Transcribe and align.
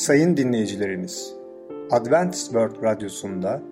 Sayın 0.00 0.36
dinleyicilerimiz, 0.36 1.34
Adventist 1.90 2.44
World 2.44 2.82
Radyosu'nda 2.82 3.62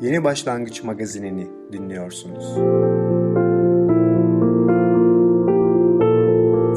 Yeni 0.00 0.24
Başlangıç 0.24 0.84
magazinini 0.84 1.46
dinliyorsunuz. 1.72 2.44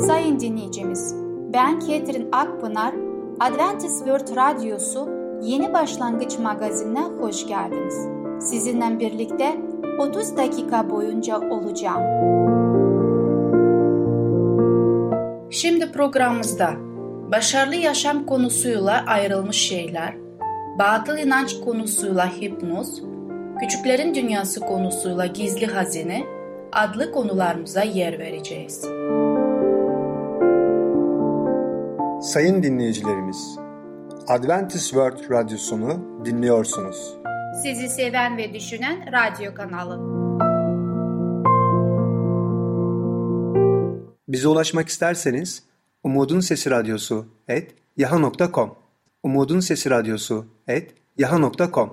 Sayın 0.07 0.39
dinleyicimiz, 0.39 1.15
ben 1.54 1.79
Ketrin 1.79 2.29
Akpınar, 2.31 2.94
Adventist 3.39 3.98
World 3.98 4.36
Radyosu 4.36 5.10
Yeni 5.42 5.74
Başlangıç 5.74 6.40
magazinine 6.40 7.04
hoş 7.20 7.48
geldiniz. 7.48 8.08
Sizinle 8.40 9.00
birlikte 9.00 9.58
30 10.00 10.38
dakika 10.38 10.90
boyunca 10.90 11.40
olacağım. 11.50 12.04
Şimdi 15.50 15.92
programımızda 15.92 16.95
başarılı 17.36 17.75
yaşam 17.75 18.25
konusuyla 18.25 19.03
ayrılmış 19.07 19.57
şeyler, 19.57 20.16
batıl 20.80 21.17
inanç 21.17 21.59
konusuyla 21.59 22.27
hipnoz, 22.27 23.02
küçüklerin 23.59 24.16
dünyası 24.16 24.59
konusuyla 24.59 25.26
gizli 25.26 25.66
hazine 25.66 26.23
adlı 26.71 27.12
konularımıza 27.12 27.84
yer 27.84 28.20
vereceğiz. 28.20 28.81
Sayın 32.21 32.63
dinleyicilerimiz, 32.63 33.57
Adventist 34.27 34.85
World 34.85 35.31
Radyosunu 35.31 36.26
dinliyorsunuz. 36.26 37.17
Sizi 37.63 37.90
seven 37.90 38.38
ve 38.38 38.54
düşünen 38.54 38.98
radyo 39.12 39.54
kanalı. 39.55 39.99
Bize 44.27 44.48
ulaşmak 44.48 44.88
isterseniz 44.88 45.63
Umutun 46.05 46.40
Sesi 46.40 46.70
Radyosu 46.70 47.26
et 47.48 47.76
yaha.com 47.98 48.70
Umutun 49.23 49.59
Sesi 49.59 49.90
Radyosu 49.90 50.46
et 50.68 50.93
yaha.com 51.18 51.90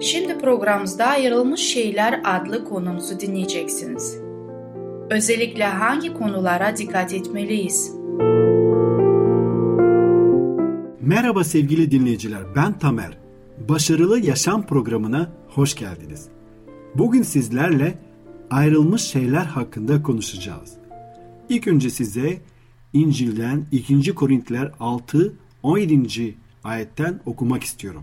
Şimdi 0.00 0.38
programımızda 0.38 1.06
ayrılmış 1.06 1.60
şeyler 1.60 2.20
adlı 2.24 2.64
konumuzu 2.64 3.20
dinleyeceksiniz. 3.20 4.18
Özellikle 5.10 5.64
hangi 5.64 6.14
konulara 6.14 6.76
dikkat 6.76 7.12
etmeliyiz? 7.12 7.92
Merhaba 11.00 11.44
sevgili 11.44 11.90
dinleyiciler, 11.90 12.42
ben 12.56 12.78
Tamer. 12.78 13.18
Başarılı 13.68 14.20
Yaşam 14.20 14.66
programına 14.66 15.32
hoş 15.48 15.74
geldiniz. 15.74 16.28
Bugün 16.94 17.22
sizlerle 17.22 18.05
ayrılmış 18.50 19.02
şeyler 19.02 19.44
hakkında 19.44 20.02
konuşacağız. 20.02 20.72
İlk 21.48 21.68
önce 21.68 21.90
size 21.90 22.40
İncil'den 22.92 23.66
2. 23.72 24.14
Korintiler 24.14 24.72
6 24.80 25.34
17. 25.62 26.34
ayetten 26.64 27.20
okumak 27.26 27.64
istiyorum. 27.64 28.02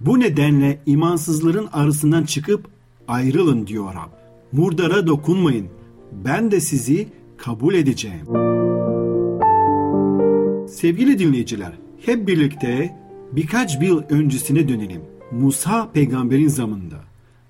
Bu 0.00 0.20
nedenle 0.20 0.80
imansızların 0.86 1.68
arasından 1.72 2.24
çıkıp 2.24 2.68
ayrılın 3.08 3.66
diyor 3.66 3.94
Rab. 3.94 4.12
Murdara 4.52 5.06
dokunmayın. 5.06 5.66
Ben 6.24 6.50
de 6.50 6.60
sizi 6.60 7.08
kabul 7.36 7.74
edeceğim. 7.74 8.26
Sevgili 10.68 11.18
dinleyiciler, 11.18 11.72
hep 12.06 12.28
birlikte 12.28 12.96
birkaç 13.32 13.82
yıl 13.82 14.02
öncesine 14.10 14.68
dönelim. 14.68 15.02
Musa 15.32 15.90
peygamberin 15.92 16.48
zamanında. 16.48 17.00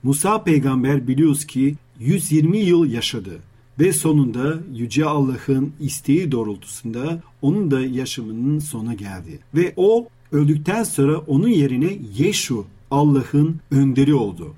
Musa 0.02 0.44
peygamber 0.44 1.08
biliyoruz 1.08 1.46
ki 1.46 1.74
120 2.00 2.58
yıl 2.58 2.90
yaşadı 2.90 3.38
ve 3.80 3.92
sonunda 3.92 4.58
Yüce 4.74 5.04
Allah'ın 5.04 5.72
isteği 5.80 6.32
doğrultusunda 6.32 7.22
onun 7.42 7.70
da 7.70 7.80
yaşamının 7.80 8.58
sona 8.58 8.94
geldi. 8.94 9.38
Ve 9.54 9.72
o 9.76 10.08
öldükten 10.32 10.82
sonra 10.82 11.18
onun 11.18 11.48
yerine 11.48 11.98
Yeşu 12.18 12.64
Allah'ın 12.90 13.56
önderi 13.70 14.14
oldu. 14.14 14.54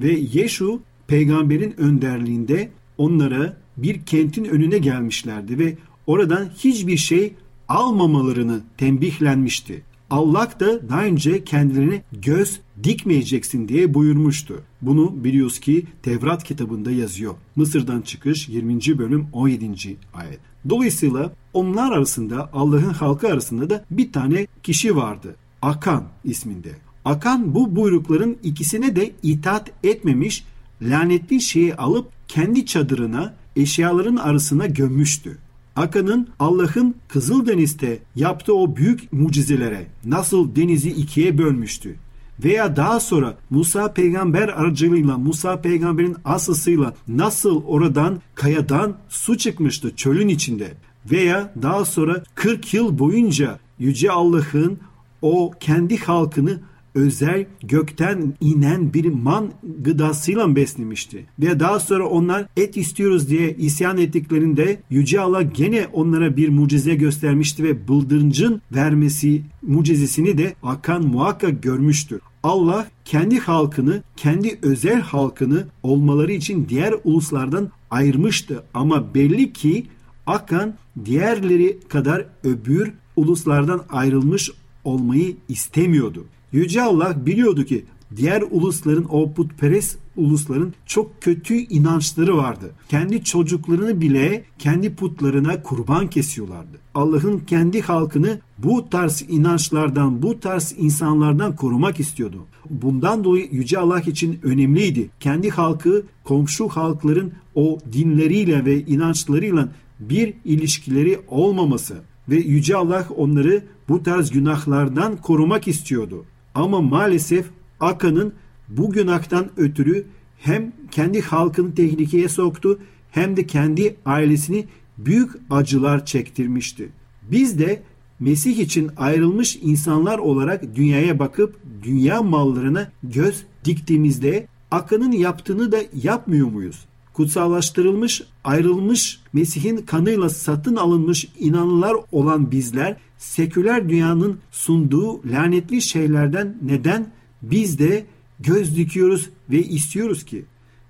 Ve 0.00 0.12
Yeşu 0.32 0.80
peygamberin 1.06 1.80
önderliğinde 1.80 2.70
onlara 2.98 3.56
bir 3.76 4.02
kentin 4.06 4.44
önüne 4.44 4.78
gelmişlerdi 4.78 5.58
ve 5.58 5.76
oradan 6.06 6.50
hiçbir 6.58 6.96
şey 6.96 7.34
almamalarını 7.68 8.60
tembihlenmişti. 8.78 9.82
Allah 10.12 10.48
da 10.60 10.88
daha 10.88 11.04
önce 11.04 11.44
kendilerine 11.44 12.02
göz 12.12 12.60
dikmeyeceksin 12.84 13.68
diye 13.68 13.94
buyurmuştu. 13.94 14.62
Bunu 14.82 15.24
biliyoruz 15.24 15.60
ki 15.60 15.86
Tevrat 16.02 16.44
kitabında 16.44 16.90
yazıyor. 16.90 17.34
Mısır'dan 17.56 18.00
çıkış 18.00 18.48
20. 18.48 18.98
bölüm 18.98 19.26
17. 19.32 19.96
ayet. 20.14 20.38
Dolayısıyla 20.68 21.32
onlar 21.52 21.92
arasında 21.92 22.50
Allah'ın 22.52 22.92
halkı 22.92 23.28
arasında 23.28 23.70
da 23.70 23.84
bir 23.90 24.12
tane 24.12 24.46
kişi 24.62 24.96
vardı. 24.96 25.36
Akan 25.62 26.04
isminde. 26.24 26.70
Akan 27.04 27.54
bu 27.54 27.76
buyrukların 27.76 28.36
ikisine 28.42 28.96
de 28.96 29.12
itaat 29.22 29.70
etmemiş, 29.84 30.44
lanetli 30.82 31.40
şeyi 31.40 31.74
alıp 31.74 32.08
kendi 32.28 32.66
çadırına 32.66 33.34
eşyaların 33.56 34.16
arasına 34.16 34.66
gömmüştü. 34.66 35.38
Akan'ın 35.76 36.28
Allah'ın 36.38 36.94
Kızıldeniz'de 37.08 37.98
yaptığı 38.16 38.54
o 38.54 38.76
büyük 38.76 39.12
mucizelere 39.12 39.86
nasıl 40.04 40.56
denizi 40.56 40.90
ikiye 40.90 41.38
bölmüştü? 41.38 41.96
Veya 42.44 42.76
daha 42.76 43.00
sonra 43.00 43.34
Musa 43.50 43.92
peygamber 43.92 44.48
aracılığıyla 44.48 45.18
Musa 45.18 45.60
peygamberin 45.60 46.16
asısıyla 46.24 46.94
nasıl 47.08 47.62
oradan 47.64 48.20
kayadan 48.34 48.96
su 49.08 49.38
çıkmıştı 49.38 49.96
çölün 49.96 50.28
içinde? 50.28 50.74
Veya 51.10 51.54
daha 51.62 51.84
sonra 51.84 52.22
40 52.34 52.74
yıl 52.74 52.98
boyunca 52.98 53.58
Yüce 53.78 54.10
Allah'ın 54.10 54.78
o 55.22 55.50
kendi 55.60 55.98
halkını 55.98 56.60
özel 56.94 57.46
gökten 57.62 58.34
inen 58.40 58.94
bir 58.94 59.06
man 59.06 59.50
gıdasıyla 59.84 60.56
beslemişti. 60.56 61.26
Ve 61.38 61.60
daha 61.60 61.80
sonra 61.80 62.06
onlar 62.06 62.46
et 62.56 62.76
istiyoruz 62.76 63.30
diye 63.30 63.56
isyan 63.56 63.98
ettiklerinde 63.98 64.80
Yüce 64.90 65.20
Allah 65.20 65.42
gene 65.42 65.86
onlara 65.92 66.36
bir 66.36 66.48
mucize 66.48 66.94
göstermişti 66.94 67.64
ve 67.64 67.88
bıldırıncın 67.88 68.62
vermesi 68.74 69.42
mucizesini 69.62 70.38
de 70.38 70.54
Akan 70.62 71.06
muhakkak 71.06 71.62
görmüştür. 71.62 72.20
Allah 72.42 72.86
kendi 73.04 73.38
halkını, 73.38 74.02
kendi 74.16 74.58
özel 74.62 75.00
halkını 75.00 75.66
olmaları 75.82 76.32
için 76.32 76.66
diğer 76.68 76.94
uluslardan 77.04 77.70
ayırmıştı. 77.90 78.64
Ama 78.74 79.14
belli 79.14 79.52
ki 79.52 79.86
Akan 80.26 80.74
diğerleri 81.04 81.78
kadar 81.88 82.26
öbür 82.44 82.92
uluslardan 83.16 83.84
ayrılmış 83.88 84.50
olmayı 84.84 85.36
istemiyordu. 85.48 86.24
Yüce 86.52 86.82
Allah 86.82 87.26
biliyordu 87.26 87.64
ki 87.64 87.84
diğer 88.16 88.42
ulusların 88.50 89.06
o 89.08 89.32
putperest 89.32 89.98
ulusların 90.16 90.74
çok 90.86 91.22
kötü 91.22 91.54
inançları 91.54 92.36
vardı. 92.36 92.70
Kendi 92.88 93.24
çocuklarını 93.24 94.00
bile 94.00 94.44
kendi 94.58 94.94
putlarına 94.94 95.62
kurban 95.62 96.10
kesiyorlardı. 96.10 96.78
Allah'ın 96.94 97.38
kendi 97.38 97.80
halkını 97.80 98.40
bu 98.58 98.88
tarz 98.90 99.24
inançlardan, 99.28 100.22
bu 100.22 100.40
tarz 100.40 100.74
insanlardan 100.78 101.56
korumak 101.56 102.00
istiyordu. 102.00 102.46
Bundan 102.70 103.24
dolayı 103.24 103.48
Yüce 103.52 103.78
Allah 103.78 104.00
için 104.00 104.40
önemliydi. 104.42 105.10
Kendi 105.20 105.50
halkı 105.50 106.02
komşu 106.24 106.68
halkların 106.68 107.32
o 107.54 107.78
dinleriyle 107.92 108.64
ve 108.64 108.86
inançlarıyla 108.86 109.68
bir 110.00 110.34
ilişkileri 110.44 111.20
olmaması 111.28 111.94
ve 112.28 112.36
Yüce 112.36 112.76
Allah 112.76 113.06
onları 113.16 113.64
bu 113.88 114.02
tarz 114.02 114.30
günahlardan 114.30 115.16
korumak 115.16 115.68
istiyordu. 115.68 116.24
Ama 116.54 116.80
maalesef 116.80 117.46
Akan'ın 117.80 118.32
bu 118.68 118.90
günahtan 118.90 119.50
ötürü 119.56 120.06
hem 120.38 120.72
kendi 120.90 121.20
halkını 121.20 121.74
tehlikeye 121.74 122.28
soktu 122.28 122.78
hem 123.10 123.36
de 123.36 123.46
kendi 123.46 123.96
ailesini 124.06 124.66
büyük 124.98 125.30
acılar 125.50 126.06
çektirmişti. 126.06 126.88
Biz 127.30 127.58
de 127.58 127.82
Mesih 128.20 128.58
için 128.58 128.90
ayrılmış 128.96 129.58
insanlar 129.62 130.18
olarak 130.18 130.76
dünyaya 130.76 131.18
bakıp 131.18 131.60
dünya 131.82 132.22
mallarına 132.22 132.92
göz 133.02 133.44
diktiğimizde 133.64 134.46
Akan'ın 134.70 135.12
yaptığını 135.12 135.72
da 135.72 135.78
yapmıyor 136.02 136.48
muyuz? 136.48 136.84
Kutsallaştırılmış, 137.12 138.22
ayrılmış, 138.44 139.20
Mesih'in 139.32 139.76
kanıyla 139.76 140.28
satın 140.28 140.76
alınmış 140.76 141.28
inanlılar 141.38 141.96
olan 142.12 142.50
bizler 142.50 142.96
seküler 143.18 143.88
dünyanın 143.88 144.38
sunduğu 144.50 145.20
lanetli 145.30 145.82
şeylerden 145.82 146.56
neden 146.62 147.12
biz 147.42 147.78
de 147.78 148.04
göz 148.40 148.76
dikiyoruz 148.76 149.30
ve 149.50 149.62
istiyoruz 149.62 150.24
ki 150.24 150.44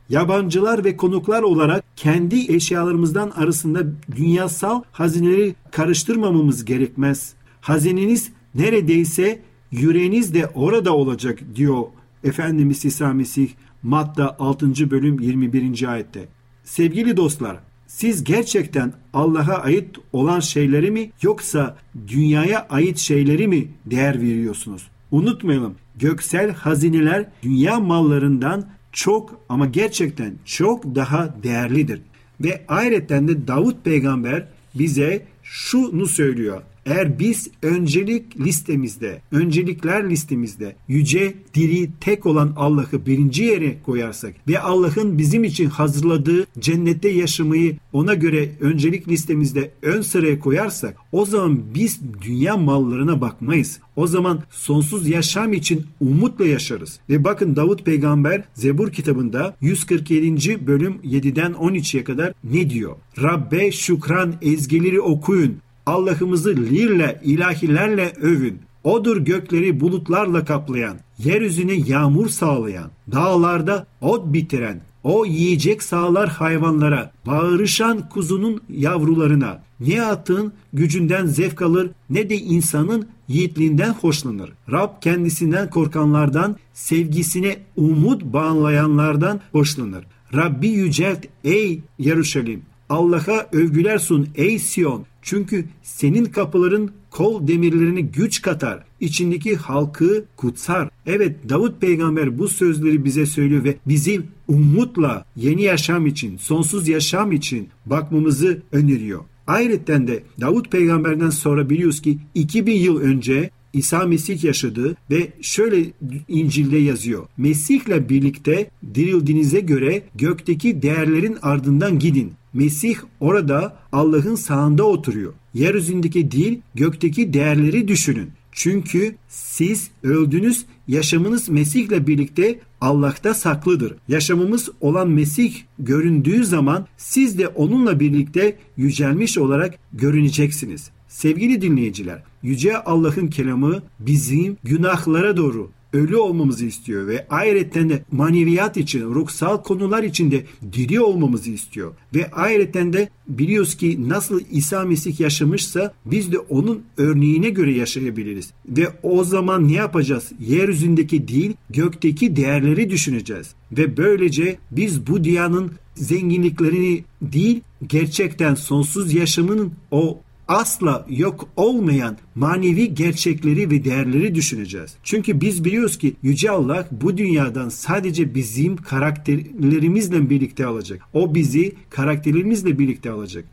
yabancılar 0.08 0.84
ve 0.84 0.96
konuklar 0.96 1.42
olarak 1.42 1.84
kendi 1.96 2.52
eşyalarımızdan 2.52 3.30
arasında 3.30 3.82
dünyasal 4.16 4.82
hazineleri 4.92 5.54
karıştırmamamız 5.70 6.64
gerekmez. 6.64 7.34
Hazineniz 7.60 8.30
neredeyse 8.54 9.42
yüreğiniz 9.70 10.34
de 10.34 10.46
orada 10.54 10.94
olacak 10.94 11.38
diyor 11.54 11.82
Efendimiz 12.24 12.84
İsa 12.84 13.12
Mesih 13.12 13.48
Matta 13.82 14.37
6. 14.38 14.90
bölüm 14.90 15.20
21. 15.20 15.93
ayette. 15.93 16.29
Sevgili 16.64 17.17
dostlar, 17.17 17.58
Siz 17.87 18.25
gerçekten 18.25 18.93
Allah'a 19.12 19.62
ait 19.62 19.96
olan 20.12 20.40
şeyleri 20.40 20.90
mi 20.90 21.11
yoksa 21.23 21.76
dünyaya 22.08 22.67
ait 22.70 22.99
şeyleri 22.99 23.49
mi 23.49 23.69
değer 23.87 24.20
veriyorsunuz? 24.20 24.88
Unutmayalım 25.11 25.75
göksel 25.99 26.52
hazineler 26.52 27.26
dünya 27.43 27.81
mallarından 27.81 28.64
çok 28.93 29.40
ama 29.49 29.67
gerçekten 29.67 30.34
çok 30.44 30.94
daha 30.94 31.34
değerlidir. 31.43 32.00
Ve 32.40 32.64
ayrıca 32.69 33.29
de 33.29 33.46
Davut 33.46 33.84
peygamber 33.84 34.46
bize 34.75 35.26
şunu 35.43 36.06
söylüyor. 36.06 36.62
Eğer 36.87 37.19
biz 37.19 37.50
öncelik 37.62 38.40
listemizde, 38.40 39.23
öncelikler 39.32 40.11
listemizde 40.11 40.76
yüce, 40.88 41.34
diri, 41.55 41.90
tek 42.00 42.26
olan 42.26 42.52
Allah'ı 42.56 43.06
birinci 43.06 43.44
yere 43.44 43.76
koyarsak 43.87 44.34
ve 44.49 44.61
Allah'ın 44.61 45.19
bizim 45.19 45.44
için 45.44 45.67
hazırladığı 45.67 46.46
cennette 46.58 47.08
yaşamayı 47.08 47.76
ona 47.93 48.14
göre 48.14 48.50
öncelik 48.61 49.08
listemizde 49.08 49.70
ön 49.82 50.02
sıraya 50.02 50.38
koyarsak 50.38 50.96
o 51.12 51.25
zaman 51.25 51.61
biz 51.75 52.00
dünya 52.23 52.56
mallarına 52.56 53.20
bakmayız. 53.20 53.79
O 53.96 54.06
zaman 54.06 54.43
sonsuz 54.50 55.08
yaşam 55.08 55.52
için 55.52 55.87
umutla 56.00 56.46
yaşarız. 56.46 57.00
Ve 57.11 57.25
bakın 57.25 57.56
Davut 57.56 57.84
peygamber 57.84 58.44
Zebur 58.55 58.93
kitabında 58.93 59.56
147. 59.61 60.67
bölüm 60.67 60.94
7'den 61.05 61.52
13'e 61.52 62.05
kadar 62.05 62.32
ne 62.44 62.70
diyor? 62.70 62.96
Rabbe 63.23 63.73
şükran 63.73 64.34
ezgileri 64.43 65.00
okuyun. 65.00 65.56
Allah'ımızı 65.87 66.56
lirle, 66.56 67.20
ilahilerle 67.25 68.12
övün. 68.20 68.58
Odur 68.84 69.17
gökleri 69.17 69.81
bulutlarla 69.81 70.44
kaplayan, 70.44 70.96
yeryüzüne 71.19 71.73
yağmur 71.73 72.29
sağlayan, 72.29 72.90
dağlarda 73.12 73.87
ot 74.00 74.32
bitiren, 74.32 74.81
o 75.05 75.25
yiyecek 75.25 75.82
sağlar 75.82 76.29
hayvanlara, 76.29 77.12
bağırışan 77.26 78.08
kuzunun 78.08 78.61
yavrularına. 78.69 79.62
Ne 79.81 80.02
atın 80.02 80.52
gücünden 80.73 81.26
zevk 81.26 81.62
alır 81.62 81.90
ne 82.11 82.31
de 82.31 82.37
insanın 82.37 83.08
yiğitliğinden 83.29 83.93
hoşlanır. 83.93 84.50
Rab 84.73 84.90
kendisinden 85.00 85.70
korkanlardan, 85.70 86.56
sevgisine 86.75 87.56
umut 87.76 88.25
bağlayanlardan 88.25 89.40
hoşlanır. 89.52 90.05
Rabbi 90.34 90.69
yücelt 90.69 91.26
ey 91.44 91.81
Yeruşalim. 91.99 92.62
Allah'a 92.88 93.46
övgüler 93.52 93.99
sun 93.99 94.29
ey 94.34 94.58
Siyon. 94.58 95.05
Çünkü 95.22 95.64
senin 95.82 96.24
kapıların 96.24 96.90
kol 97.10 97.48
demirlerini 97.48 98.04
güç 98.06 98.42
katar. 98.42 98.84
içindeki 99.00 99.56
halkı 99.56 100.24
kutsar. 100.36 100.88
Evet 101.06 101.48
Davut 101.48 101.80
peygamber 101.80 102.38
bu 102.38 102.48
sözleri 102.48 103.04
bize 103.04 103.26
söylüyor 103.26 103.64
ve 103.64 103.76
bizi 103.86 104.20
umutla 104.48 105.24
yeni 105.36 105.62
yaşam 105.62 106.06
için, 106.06 106.36
sonsuz 106.36 106.88
yaşam 106.88 107.32
için 107.32 107.69
bakmamızı 107.86 108.62
öneriyor. 108.72 109.20
Ayrıca 109.46 110.06
de 110.06 110.22
Davut 110.40 110.70
peygamberden 110.72 111.30
sonra 111.30 111.70
biliyoruz 111.70 112.02
ki 112.02 112.19
2000 112.34 112.72
yıl 112.72 113.00
önce 113.00 113.50
İsa 113.72 114.06
Mesih 114.06 114.44
yaşadı 114.44 114.96
ve 115.10 115.32
şöyle 115.40 115.84
İncil'de 116.28 116.78
yazıyor. 116.78 117.26
Mesih'le 117.36 118.08
birlikte 118.08 118.70
dirildiğinize 118.94 119.60
göre 119.60 120.02
gökteki 120.14 120.82
değerlerin 120.82 121.38
ardından 121.42 121.98
gidin. 121.98 122.32
Mesih 122.54 122.96
orada 123.20 123.76
Allah'ın 123.93 124.34
sağında 124.34 124.84
oturuyor. 124.84 125.32
Yeryüzündeki 125.54 126.31
değil 126.31 126.60
gökteki 126.75 127.32
değerleri 127.32 127.88
düşünün. 127.88 128.31
Çünkü 128.52 129.14
siz 129.28 129.90
öldünüz, 130.02 130.64
yaşamınız 130.88 131.49
Mesih'le 131.49 132.06
birlikte 132.06 132.60
Allah'ta 132.81 133.34
saklıdır. 133.34 133.94
Yaşamımız 134.08 134.69
olan 134.81 135.10
Mesih 135.10 135.54
göründüğü 135.78 136.44
zaman 136.44 136.87
siz 136.96 137.38
de 137.38 137.49
onunla 137.49 138.00
birlikte 138.00 138.56
yücelmiş 138.76 139.38
olarak 139.38 139.75
görüneceksiniz. 139.93 140.90
Sevgili 141.08 141.62
dinleyiciler, 141.62 142.22
Yüce 142.43 142.78
Allah'ın 142.78 143.26
kelamı 143.28 143.82
bizim 143.98 144.56
günahlara 144.64 145.37
doğru 145.37 145.70
ölü 145.92 146.16
olmamızı 146.16 146.66
istiyor 146.66 147.06
ve 147.06 147.26
ayrıca 147.30 147.88
de 147.88 148.02
maneviyat 148.12 148.76
için, 148.76 149.14
ruhsal 149.14 149.62
konular 149.62 150.02
için 150.02 150.30
de 150.30 150.44
diri 150.72 151.00
olmamızı 151.00 151.50
istiyor. 151.50 151.92
Ve 152.14 152.30
ayrıca 152.30 152.92
de 152.92 153.08
biliyoruz 153.28 153.74
ki 153.74 154.08
nasıl 154.08 154.40
İsa 154.50 154.84
Mesih 154.84 155.20
yaşamışsa 155.20 155.94
biz 156.06 156.32
de 156.32 156.38
onun 156.38 156.82
örneğine 156.96 157.50
göre 157.50 157.72
yaşayabiliriz. 157.74 158.50
Ve 158.68 158.88
o 159.02 159.24
zaman 159.24 159.68
ne 159.68 159.72
yapacağız? 159.72 160.32
Yeryüzündeki 160.40 161.28
değil, 161.28 161.52
gökteki 161.70 162.36
değerleri 162.36 162.90
düşüneceğiz. 162.90 163.54
Ve 163.72 163.96
böylece 163.96 164.58
biz 164.70 165.06
bu 165.06 165.24
dünyanın 165.24 165.72
zenginliklerini 165.94 167.04
değil, 167.22 167.60
gerçekten 167.86 168.54
sonsuz 168.54 169.14
yaşamının 169.14 169.72
o 169.90 170.20
asla 170.48 171.06
yok 171.08 171.48
olmayan 171.56 172.16
manevi 172.34 172.94
gerçekleri 172.94 173.70
ve 173.70 173.84
değerleri 173.84 174.34
düşüneceğiz. 174.34 174.94
Çünkü 175.02 175.40
biz 175.40 175.64
biliyoruz 175.64 175.98
ki 175.98 176.14
Yüce 176.22 176.50
Allah 176.50 176.88
bu 176.90 177.18
dünyadan 177.18 177.68
sadece 177.68 178.34
bizim 178.34 178.76
karakterlerimizle 178.76 180.30
birlikte 180.30 180.66
alacak. 180.66 181.00
O 181.12 181.34
bizi 181.34 181.72
karakterlerimizle 181.90 182.78
birlikte 182.78 183.10
alacak. 183.10 183.44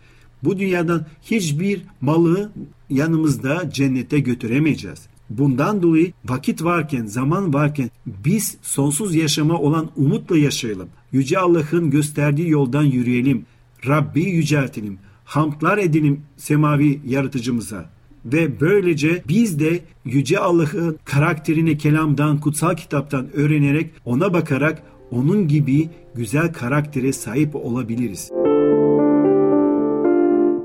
Bu 0.44 0.60
dünyadan 0.60 1.06
hiçbir 1.22 1.82
malı 2.02 2.52
yanımızda 2.90 3.70
cennete 3.74 4.20
götüremeyeceğiz. 4.20 5.00
Bundan 5.30 5.84
dolayı 5.84 6.14
vakit 6.26 6.64
varken, 6.64 7.06
zaman 7.06 7.54
varken 7.54 7.90
biz 8.06 8.58
sonsuz 8.62 9.16
yaşama 9.16 9.60
olan 9.60 9.90
umutla 9.96 10.38
yaşayalım. 10.38 10.90
Yüce 11.12 11.40
Allah'ın 11.40 11.90
gösterdiği 11.90 12.50
yoldan 12.50 12.84
yürüyelim. 12.84 13.46
Rabbi 13.88 14.24
yüceltelim 14.24 14.98
hamdlar 15.30 15.78
edelim 15.78 16.22
semavi 16.38 17.02
yaratıcımıza. 17.08 17.86
Ve 18.26 18.60
böylece 18.62 19.24
biz 19.28 19.60
de 19.60 19.80
Yüce 20.06 20.40
Allah'ın 20.40 20.98
karakterini 21.06 21.78
kelamdan, 21.78 22.40
kutsal 22.40 22.76
kitaptan 22.76 23.28
öğrenerek 23.34 23.92
ona 24.06 24.34
bakarak 24.34 24.84
onun 25.12 25.48
gibi 25.48 25.90
güzel 26.16 26.54
karaktere 26.54 27.14
sahip 27.14 27.56
olabiliriz. 27.56 28.32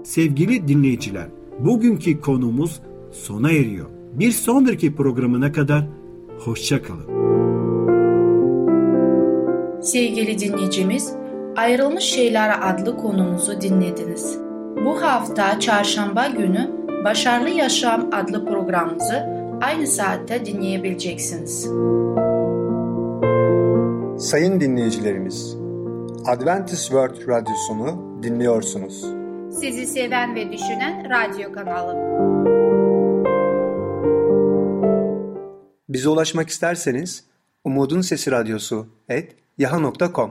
Sevgili 0.05 0.69
dinleyiciler, 0.69 1.27
bugünkü 1.59 2.21
konumuz 2.21 2.81
sona 3.13 3.51
eriyor. 3.51 3.87
Bir 4.13 4.31
sonraki 4.31 4.95
programına 4.95 5.53
kadar 5.53 5.85
hoşçakalın. 6.39 7.07
Sevgili 9.83 10.39
dinleyicimiz, 10.39 11.13
Ayrılmış 11.57 12.05
Şeyler 12.05 12.59
adlı 12.63 12.97
konumuzu 12.97 13.61
dinlediniz. 13.61 14.44
Bu 14.85 15.03
hafta 15.03 15.61
çarşamba 15.61 16.27
günü 16.27 16.71
Başarılı 17.05 17.49
Yaşam 17.49 18.09
adlı 18.13 18.47
programımızı 18.47 19.27
aynı 19.63 19.87
saatte 19.87 20.47
dinleyebileceksiniz. 20.47 21.63
Sayın 24.19 24.61
dinleyicilerimiz, 24.61 25.57
Adventist 26.27 26.83
World 26.83 27.29
Radyosunu 27.29 28.19
dinliyorsunuz. 28.23 29.05
Sizi 29.61 29.87
seven 29.87 30.35
ve 30.35 30.53
düşünen 30.53 31.11
radyo 31.11 31.53
kanalı. 31.53 31.95
Bize 35.89 36.09
ulaşmak 36.09 36.49
isterseniz 36.49 37.25
Umutun 37.65 38.01
Sesi 38.01 38.31
Radyosu 38.31 38.87
et 39.09 39.37
yaha.com 39.59 40.31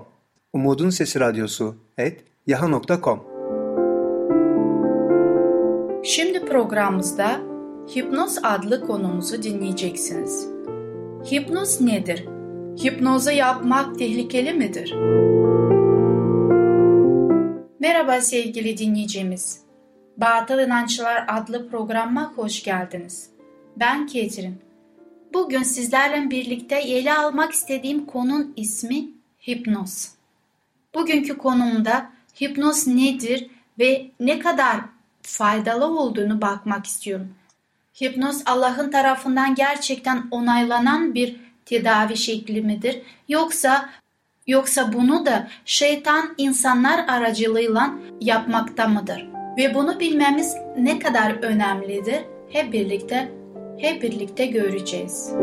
Umutun 0.53 0.89
Sesi 0.89 1.19
Radyosu 1.19 1.75
et 1.97 2.23
yaha.com 2.47 3.32
Şimdi 6.03 6.45
programımızda 6.45 7.41
Hipnoz 7.95 8.37
adlı 8.43 8.87
konumuzu 8.87 9.43
dinleyeceksiniz. 9.43 10.47
Hipnoz 11.31 11.81
nedir? 11.81 12.25
Hipnozu 12.83 13.31
yapmak 13.31 13.99
tehlikeli 13.99 14.53
midir? 14.53 14.93
Merhaba 17.79 18.21
sevgili 18.21 18.77
dinleyicimiz. 18.77 19.61
Batıl 20.17 20.59
İnançlar 20.59 21.25
adlı 21.27 21.69
programa 21.69 22.33
hoş 22.35 22.63
geldiniz. 22.63 23.29
Ben 23.75 24.07
Ketrin. 24.07 24.55
Bugün 25.33 25.63
sizlerle 25.63 26.29
birlikte 26.29 26.75
ele 26.75 27.13
almak 27.13 27.51
istediğim 27.51 28.05
konun 28.05 28.53
ismi 28.55 29.09
hipnoz. 29.47 30.11
Bugünkü 30.95 31.37
konumda 31.37 32.09
hipnoz 32.41 32.87
nedir 32.87 33.47
ve 33.79 34.11
ne 34.19 34.39
kadar 34.39 34.92
faydalı 35.23 35.99
olduğunu 35.99 36.41
bakmak 36.41 36.85
istiyorum. 36.85 37.27
Hipnoz 38.01 38.43
Allah'ın 38.45 38.91
tarafından 38.91 39.55
gerçekten 39.55 40.23
onaylanan 40.31 41.13
bir 41.13 41.35
tedavi 41.65 42.17
şekli 42.17 42.61
midir? 42.61 43.01
Yoksa 43.29 43.89
yoksa 44.47 44.93
bunu 44.93 45.25
da 45.25 45.47
şeytan 45.65 46.33
insanlar 46.37 47.07
aracılığıyla 47.07 47.93
yapmakta 48.21 48.87
mıdır? 48.87 49.27
Ve 49.57 49.75
bunu 49.75 49.99
bilmemiz 49.99 50.55
ne 50.77 50.99
kadar 50.99 51.43
önemlidir? 51.43 52.19
Hep 52.49 52.73
birlikte 52.73 53.31
hep 53.77 54.01
birlikte 54.03 54.45
göreceğiz. 54.45 55.33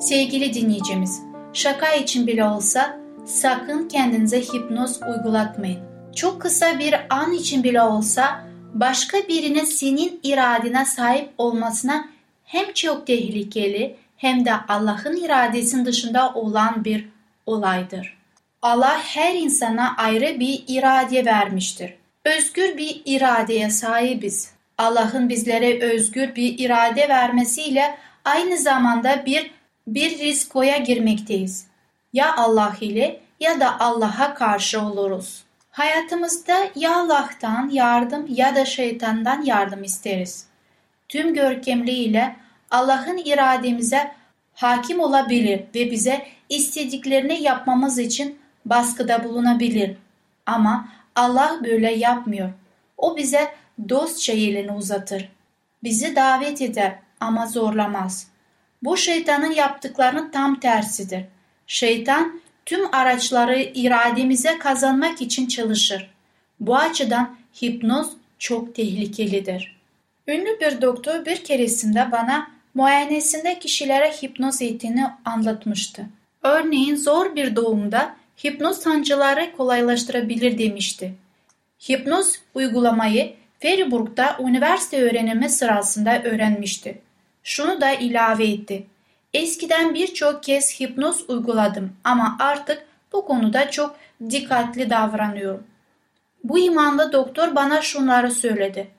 Sevgili 0.00 0.54
dinleyicimiz, 0.54 1.22
şaka 1.52 1.92
için 1.92 2.26
bile 2.26 2.44
olsa 2.44 3.00
sakın 3.24 3.88
kendinize 3.88 4.40
hipnoz 4.40 5.00
uygulatmayın. 5.02 5.91
Çok 6.16 6.42
kısa 6.42 6.78
bir 6.78 6.94
an 7.10 7.32
için 7.32 7.64
bile 7.64 7.82
olsa 7.82 8.44
başka 8.74 9.18
birinin 9.28 9.64
senin 9.64 10.20
iradene 10.22 10.84
sahip 10.84 11.30
olmasına 11.38 12.08
hem 12.44 12.72
çok 12.72 13.06
tehlikeli 13.06 13.96
hem 14.16 14.44
de 14.44 14.52
Allah'ın 14.68 15.16
iradesinin 15.16 15.84
dışında 15.84 16.34
olan 16.34 16.84
bir 16.84 17.08
olaydır. 17.46 18.18
Allah 18.62 18.98
her 19.02 19.34
insana 19.34 19.96
ayrı 19.96 20.40
bir 20.40 20.64
irade 20.68 21.24
vermiştir. 21.24 21.94
Özgür 22.24 22.76
bir 22.76 23.02
iradeye 23.04 23.70
sahibiz. 23.70 24.52
Allah'ın 24.78 25.28
bizlere 25.28 25.80
özgür 25.80 26.34
bir 26.34 26.58
irade 26.58 27.08
vermesiyle 27.08 27.98
aynı 28.24 28.58
zamanda 28.58 29.26
bir 29.26 29.50
bir 29.86 30.18
riskoya 30.18 30.76
girmekteyiz. 30.76 31.66
Ya 32.12 32.36
Allah 32.36 32.76
ile 32.80 33.20
ya 33.40 33.60
da 33.60 33.80
Allah'a 33.80 34.34
karşı 34.34 34.80
oluruz. 34.80 35.41
Hayatımızda 35.72 36.68
ya 36.74 36.96
Allah'tan 36.96 37.68
yardım 37.68 38.26
ya 38.28 38.56
da 38.56 38.64
şeytandan 38.64 39.42
yardım 39.42 39.84
isteriz. 39.84 40.46
Tüm 41.08 41.34
görkemliğiyle 41.34 42.36
Allah'ın 42.70 43.18
irademize 43.24 44.12
hakim 44.54 45.00
olabilir 45.00 45.64
ve 45.74 45.90
bize 45.90 46.26
istediklerini 46.48 47.42
yapmamız 47.42 47.98
için 47.98 48.38
baskıda 48.64 49.24
bulunabilir. 49.24 49.96
Ama 50.46 50.88
Allah 51.16 51.60
böyle 51.64 51.92
yapmıyor. 51.92 52.50
O 52.96 53.16
bize 53.16 53.54
dostça 53.88 54.32
elini 54.32 54.72
uzatır. 54.72 55.28
Bizi 55.82 56.16
davet 56.16 56.62
eder 56.62 56.98
ama 57.20 57.46
zorlamaz. 57.46 58.28
Bu 58.82 58.96
şeytanın 58.96 59.52
yaptıklarının 59.52 60.30
tam 60.30 60.60
tersidir. 60.60 61.24
Şeytan 61.66 62.40
tüm 62.66 62.94
araçları 62.94 63.62
irademize 63.74 64.58
kazanmak 64.58 65.22
için 65.22 65.46
çalışır. 65.46 66.10
Bu 66.60 66.76
açıdan 66.76 67.36
hipnoz 67.62 68.10
çok 68.38 68.74
tehlikelidir. 68.74 69.76
Ünlü 70.28 70.60
bir 70.60 70.82
doktor 70.82 71.26
bir 71.26 71.44
keresinde 71.44 72.12
bana 72.12 72.50
muayenesinde 72.74 73.58
kişilere 73.58 74.10
hipnoz 74.10 74.62
eğitimini 74.62 75.06
anlatmıştı. 75.24 76.06
Örneğin 76.42 76.96
zor 76.96 77.36
bir 77.36 77.56
doğumda 77.56 78.16
hipnoz 78.44 78.78
sancıları 78.78 79.56
kolaylaştırabilir 79.56 80.58
demişti. 80.58 81.14
Hipnoz 81.90 82.32
uygulamayı 82.54 83.34
Freiburg'da 83.60 84.36
üniversite 84.40 85.02
öğrenimi 85.02 85.48
sırasında 85.48 86.22
öğrenmişti. 86.22 86.98
Şunu 87.42 87.80
da 87.80 87.92
ilave 87.92 88.46
etti. 88.46 88.86
Eskiden 89.34 89.94
birçok 89.94 90.42
kez 90.42 90.80
hipnoz 90.80 91.30
uyguladım 91.30 91.92
ama 92.04 92.36
artık 92.40 92.86
bu 93.12 93.26
konuda 93.26 93.70
çok 93.70 93.96
dikkatli 94.30 94.90
davranıyorum. 94.90 95.64
Bu 96.44 96.58
imanlı 96.58 97.12
doktor 97.12 97.54
bana 97.54 97.82
şunları 97.82 98.30
söyledi. 98.30 98.90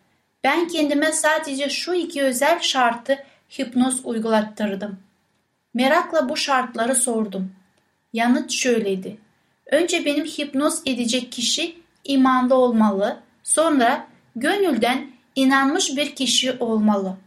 Ben 0.44 0.68
kendime 0.68 1.12
sadece 1.12 1.70
şu 1.70 1.94
iki 1.94 2.24
özel 2.24 2.60
şartı 2.60 3.24
hipnoz 3.60 4.06
uygulattırdım. 4.06 5.00
Merakla 5.74 6.30
bu 6.30 6.38
şartları 6.38 6.96
sordum. 6.96 7.52
Yanıt 8.13 8.52
şöyleydi. 8.52 9.18
Önce 9.66 10.06
benim 10.06 10.25
hipnoz 10.25 10.82
edecek 10.86 11.32
kişi 11.32 11.75
imanlı 12.04 12.56
olmalı, 12.56 13.20
sonra 13.44 14.08
gönülden 14.36 15.08
inanmış 15.36 15.98
bir 15.98 16.16
kişi 16.16 16.52
olmalı. 16.60 17.18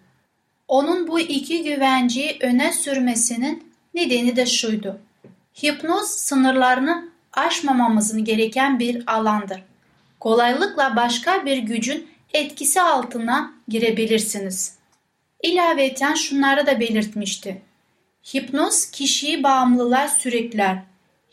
Onun 0.68 1.08
bu 1.08 1.20
iki 1.20 1.62
güvenciyi 1.62 2.36
öne 2.40 2.72
sürmesinin 2.72 3.72
nedeni 3.94 4.36
de 4.36 4.46
şuydu. 4.46 4.98
Hipnoz 5.62 6.10
sınırlarını 6.10 7.08
aşmamamızın 7.32 8.24
gereken 8.24 8.78
bir 8.78 9.02
alandır. 9.06 9.62
Kolaylıkla 10.20 10.96
başka 10.96 11.46
bir 11.46 11.58
gücün 11.58 12.08
etkisi 12.32 12.80
altına 12.80 13.52
girebilirsiniz. 13.68 14.76
İlaveten 15.42 16.14
şunları 16.14 16.66
da 16.66 16.80
belirtmişti. 16.80 17.62
Hipnoz 18.34 18.90
kişiyi 18.90 19.42
bağımlılığa 19.42 20.08
sürükler. 20.08 20.78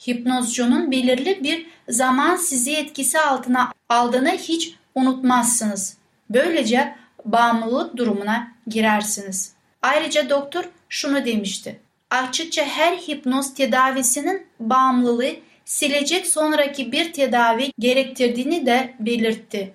Hipnozcunun 0.07 0.91
belirli 0.91 1.43
bir 1.43 1.65
zaman 1.89 2.35
sizi 2.35 2.75
etkisi 2.75 3.19
altına 3.19 3.71
aldığını 3.89 4.31
hiç 4.31 4.75
unutmazsınız. 4.95 5.97
Böylece 6.29 6.95
bağımlılık 7.25 7.97
durumuna 7.97 8.52
girersiniz. 8.67 9.53
Ayrıca 9.81 10.29
doktor 10.29 10.63
şunu 10.89 11.25
demişti. 11.25 11.79
Açıkça 12.09 12.65
her 12.65 12.97
hipnoz 12.97 13.53
tedavisinin 13.53 14.47
bağımlılığı 14.59 15.35
silecek 15.65 16.27
sonraki 16.27 16.91
bir 16.91 17.13
tedavi 17.13 17.71
gerektirdiğini 17.79 18.65
de 18.65 18.93
belirtti. 18.99 19.73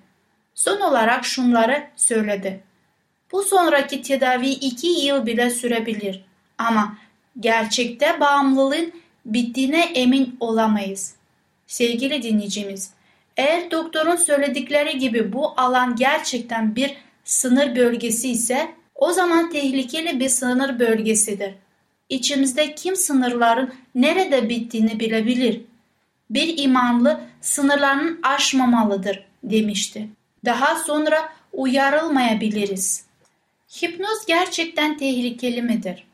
Son 0.53 0.81
olarak 0.81 1.25
şunları 1.25 1.87
söyledi. 1.95 2.63
Bu 3.31 3.43
sonraki 3.43 4.01
tedavi 4.01 4.49
iki 4.49 4.87
yıl 4.87 5.25
bile 5.25 5.49
sürebilir 5.49 6.25
ama 6.57 6.97
gerçekte 7.39 8.19
bağımlılığın 8.19 8.93
bittiğine 9.25 9.81
emin 9.83 10.37
olamayız. 10.39 11.15
Sevgili 11.67 12.23
dinleyicimiz, 12.23 12.93
eğer 13.37 13.71
doktorun 13.71 14.15
söyledikleri 14.15 14.97
gibi 14.97 15.33
bu 15.33 15.53
alan 15.57 15.95
gerçekten 15.95 16.75
bir 16.75 16.97
sınır 17.29 17.75
bölgesi 17.75 18.31
ise 18.31 18.71
o 18.95 19.11
zaman 19.11 19.49
tehlikeli 19.49 20.19
bir 20.19 20.29
sınır 20.29 20.79
bölgesidir. 20.79 21.53
İçimizde 22.09 22.75
kim 22.75 22.95
sınırların 22.95 23.73
nerede 23.95 24.49
bittiğini 24.49 24.99
bilebilir. 24.99 25.61
Bir 26.29 26.57
imanlı 26.57 27.21
sınırlarını 27.41 28.17
aşmamalıdır 28.23 29.25
demişti. 29.43 30.09
Daha 30.45 30.75
sonra 30.75 31.29
uyarılmayabiliriz. 31.53 33.05
Hipnoz 33.81 34.25
gerçekten 34.27 34.97
tehlikeli 34.97 35.61
midir? 35.61 36.07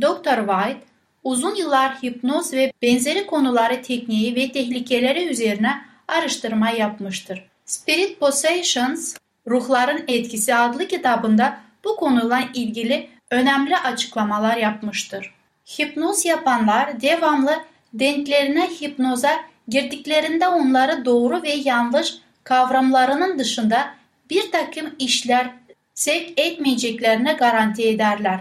Dr. 0.00 0.38
White 0.38 0.80
uzun 1.24 1.54
yıllar 1.54 2.02
hipnoz 2.02 2.52
ve 2.52 2.72
benzeri 2.82 3.26
konuları 3.26 3.82
tekniği 3.82 4.34
ve 4.34 4.52
tehlikeleri 4.52 5.26
üzerine 5.28 5.84
araştırma 6.08 6.70
yapmıştır. 6.70 7.44
Spirit 7.64 8.20
Possessions, 8.20 9.16
Ruhların 9.46 10.04
Etkisi 10.08 10.54
adlı 10.54 10.88
kitabında 10.88 11.60
bu 11.84 11.96
konuyla 11.96 12.40
ilgili 12.54 13.08
önemli 13.30 13.76
açıklamalar 13.76 14.56
yapmıştır. 14.56 15.34
Hipnoz 15.78 16.24
yapanlar 16.24 17.00
devamlı 17.00 17.64
denklerine 17.92 18.70
hipnoza 18.80 19.30
girdiklerinde 19.68 20.48
onları 20.48 21.04
doğru 21.04 21.42
ve 21.42 21.50
yanlış 21.50 22.14
kavramlarının 22.44 23.38
dışında 23.38 23.94
bir 24.30 24.52
takım 24.52 24.94
işler 24.98 25.50
sevk 25.94 26.40
etmeyeceklerine 26.40 27.32
garanti 27.32 27.88
ederler. 27.88 28.40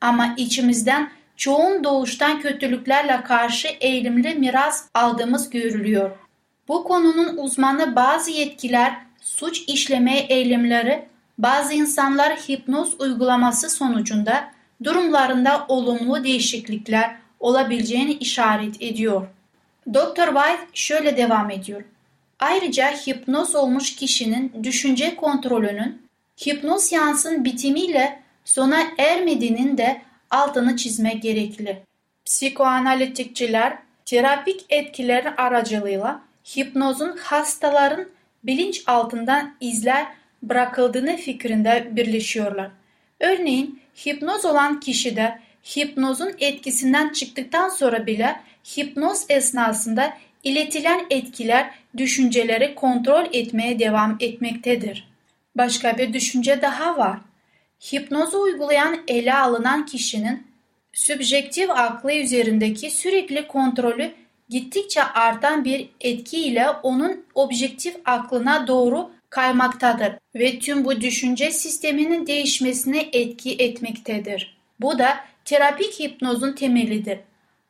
Ama 0.00 0.34
içimizden 0.36 1.10
çoğun 1.36 1.84
doğuştan 1.84 2.40
kötülüklerle 2.40 3.22
karşı 3.22 3.68
eğilimli 3.68 4.34
miras 4.34 4.88
aldığımız 4.94 5.50
görülüyor. 5.50 6.10
Bu 6.68 6.84
konunun 6.84 7.36
uzmanı 7.36 7.96
bazı 7.96 8.30
yetkiler 8.30 8.94
suç 9.22 9.62
işleme 9.66 10.18
eğilimleri 10.18 11.04
bazı 11.38 11.74
insanlar 11.74 12.36
hipnoz 12.36 13.00
uygulaması 13.00 13.70
sonucunda 13.70 14.50
durumlarında 14.84 15.66
olumlu 15.68 16.24
değişiklikler 16.24 17.16
olabileceğini 17.40 18.12
işaret 18.12 18.82
ediyor. 18.82 19.26
Dr. 19.94 20.26
White 20.26 20.66
şöyle 20.74 21.16
devam 21.16 21.50
ediyor. 21.50 21.82
Ayrıca 22.40 22.90
hipnoz 22.90 23.54
olmuş 23.54 23.96
kişinin 23.96 24.52
düşünce 24.64 25.16
kontrolünün 25.16 26.02
hipnoz 26.46 26.82
seansın 26.82 27.44
bitimiyle 27.44 28.22
sona 28.44 28.82
ermediğinin 28.98 29.78
de 29.78 30.02
altını 30.30 30.76
çizmek 30.76 31.22
gerekli. 31.22 31.82
Psikoanalitikçiler 32.24 33.78
terapik 34.04 34.64
etkileri 34.68 35.30
aracılığıyla 35.30 36.20
hipnozun 36.56 37.16
hastaların 37.16 38.06
bilinç 38.44 38.82
altından 38.86 39.54
izler 39.60 40.06
bırakıldığını 40.42 41.16
fikrinde 41.16 41.88
birleşiyorlar. 41.90 42.70
Örneğin 43.20 43.80
hipnoz 44.06 44.44
olan 44.44 44.80
kişide 44.80 45.38
hipnozun 45.76 46.32
etkisinden 46.38 47.08
çıktıktan 47.08 47.68
sonra 47.68 48.06
bile 48.06 48.40
hipnoz 48.76 49.26
esnasında 49.28 50.16
iletilen 50.44 51.06
etkiler 51.10 51.70
düşünceleri 51.96 52.74
kontrol 52.74 53.26
etmeye 53.32 53.78
devam 53.78 54.16
etmektedir. 54.20 55.08
Başka 55.56 55.98
bir 55.98 56.12
düşünce 56.12 56.62
daha 56.62 56.98
var. 56.98 57.18
Hipnozu 57.92 58.40
uygulayan 58.40 59.00
ele 59.08 59.34
alınan 59.34 59.86
kişinin 59.86 60.46
sübjektif 60.92 61.70
aklı 61.70 62.14
üzerindeki 62.14 62.90
sürekli 62.90 63.46
kontrolü 63.48 64.10
gittikçe 64.48 65.02
artan 65.02 65.64
bir 65.64 65.88
etki 66.00 66.38
ile 66.38 66.70
onun 66.70 67.24
objektif 67.34 67.96
aklına 68.04 68.66
doğru 68.66 69.10
kaymaktadır 69.30 70.12
ve 70.34 70.58
tüm 70.58 70.84
bu 70.84 71.00
düşünce 71.00 71.50
sisteminin 71.50 72.26
değişmesine 72.26 73.08
etki 73.12 73.56
etmektedir. 73.58 74.56
Bu 74.80 74.98
da 74.98 75.16
terapik 75.44 76.00
hipnozun 76.00 76.52
temelidir. 76.52 77.18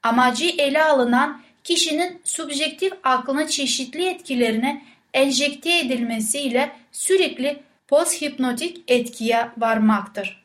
Amacı 0.03 0.47
ele 0.59 0.85
alınan 0.85 1.41
kişinin 1.65 2.21
subjektif 2.25 2.93
aklına 3.05 3.47
çeşitli 3.47 4.09
etkilerine 4.09 4.83
enjekte 5.15 5.79
edilmesiyle 5.79 6.73
sürekli 6.93 7.63
posthipnotik 7.89 8.85
etkiye 8.89 9.49
varmaktır. 9.59 10.43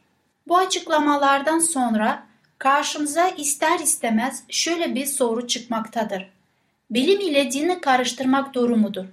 Bu 0.47 0.57
açıklamalardan 0.57 1.59
sonra 1.59 2.26
karşımıza 2.59 3.29
ister 3.29 3.79
istemez 3.79 4.43
şöyle 4.49 4.95
bir 4.95 5.05
soru 5.05 5.47
çıkmaktadır. 5.47 6.29
Bilim 6.91 7.19
ile 7.19 7.51
dini 7.51 7.81
karıştırmak 7.81 8.53
doğru 8.53 8.77
mudur? 8.77 9.05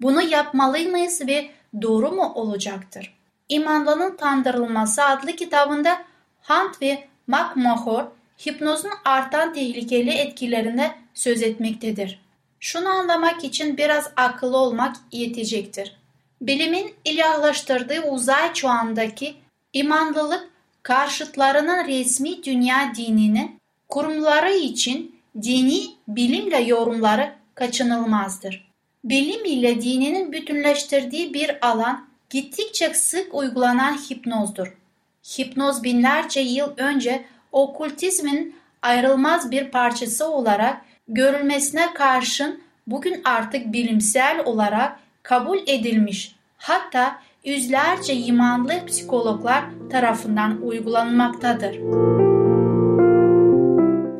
Bunu 0.00 0.22
yapmalı 0.22 0.78
mıyız 0.78 1.20
ve 1.26 1.50
doğru 1.82 2.12
mu 2.12 2.32
olacaktır? 2.34 3.14
İmanlının 3.48 4.16
Tandırılması 4.16 5.04
adlı 5.04 5.32
kitabında 5.32 6.02
Hunt 6.42 6.82
ve 6.82 7.08
McMahon 7.26 8.10
hipnozun 8.46 8.92
artan 9.04 9.54
tehlikeli 9.54 10.10
etkilerine 10.10 10.98
söz 11.14 11.42
etmektedir. 11.42 12.20
Şunu 12.60 12.88
anlamak 12.88 13.44
için 13.44 13.76
biraz 13.76 14.10
akıllı 14.16 14.56
olmak 14.56 14.96
yetecektir. 15.12 15.96
Bilimin 16.40 16.94
ilahlaştırdığı 17.04 18.02
uzay 18.02 18.52
çağındaki 18.52 19.36
imanlılık 19.72 20.50
karşıtlarının 20.86 21.86
resmi 21.86 22.42
dünya 22.44 22.92
dinini 22.96 23.58
kurumları 23.88 24.52
için 24.52 25.20
dini 25.42 25.82
bilimle 26.08 26.60
yorumları 26.60 27.32
kaçınılmazdır. 27.54 28.72
Bilim 29.04 29.44
ile 29.44 29.82
dininin 29.82 30.32
bütünleştirdiği 30.32 31.34
bir 31.34 31.68
alan 31.68 32.08
gittikçe 32.30 32.94
sık 32.94 33.34
uygulanan 33.34 33.92
hipnozdur. 33.92 34.76
Hipnoz 35.38 35.82
binlerce 35.82 36.40
yıl 36.40 36.72
önce 36.76 37.24
okültizmin 37.52 38.56
ayrılmaz 38.82 39.50
bir 39.50 39.70
parçası 39.70 40.30
olarak 40.30 40.80
görülmesine 41.08 41.94
karşın 41.94 42.62
bugün 42.86 43.20
artık 43.24 43.72
bilimsel 43.72 44.42
olarak 44.44 45.00
kabul 45.22 45.58
edilmiş 45.66 46.36
hatta 46.56 47.22
yüzlerce 47.46 48.14
imanlı 48.14 48.86
psikologlar 48.86 49.64
tarafından 49.90 50.62
uygulanmaktadır. 50.62 51.76